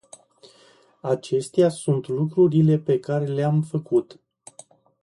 Acestea 1.01 1.69
sunt 1.69 2.07
lucrurile 2.07 2.77
pe 2.77 2.99
care 2.99 3.25
le-am 3.25 3.61
făcut. 3.61 4.19